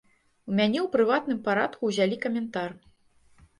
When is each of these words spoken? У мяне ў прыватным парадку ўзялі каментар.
У 0.51 0.53
мяне 0.59 0.79
ў 0.83 0.85
прыватным 0.95 1.39
парадку 1.49 1.81
ўзялі 1.93 2.19
каментар. 2.27 2.69